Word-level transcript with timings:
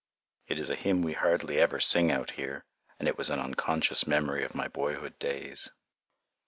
It 0.47 0.57
is 0.57 0.71
a 0.71 0.75
hymn 0.75 1.03
we 1.03 1.13
hardly 1.13 1.59
ever 1.59 1.79
sing 1.79 2.11
out 2.11 2.31
here, 2.31 2.65
and 2.97 3.07
it 3.07 3.19
was 3.19 3.29
an 3.29 3.37
unconscious 3.37 4.07
memory 4.07 4.43
of 4.43 4.55
my 4.55 4.67
boyhood 4.67 5.19
days. 5.19 5.69